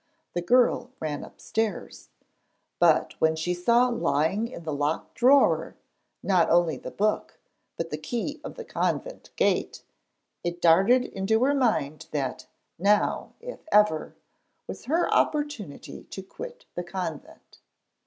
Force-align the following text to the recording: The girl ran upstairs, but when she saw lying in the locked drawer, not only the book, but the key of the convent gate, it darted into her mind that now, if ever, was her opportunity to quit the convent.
The 0.33 0.41
girl 0.41 0.89
ran 0.99 1.23
upstairs, 1.23 2.09
but 2.79 3.13
when 3.21 3.35
she 3.35 3.53
saw 3.53 3.87
lying 3.89 4.47
in 4.47 4.63
the 4.63 4.73
locked 4.73 5.13
drawer, 5.13 5.75
not 6.23 6.49
only 6.49 6.75
the 6.77 6.89
book, 6.89 7.39
but 7.77 7.91
the 7.91 7.99
key 7.99 8.41
of 8.43 8.55
the 8.55 8.65
convent 8.65 9.29
gate, 9.35 9.83
it 10.43 10.59
darted 10.59 11.03
into 11.05 11.43
her 11.43 11.53
mind 11.53 12.07
that 12.13 12.47
now, 12.79 13.33
if 13.41 13.59
ever, 13.71 14.15
was 14.65 14.85
her 14.85 15.07
opportunity 15.13 16.05
to 16.05 16.23
quit 16.23 16.65
the 16.73 16.83
convent. 16.83 17.59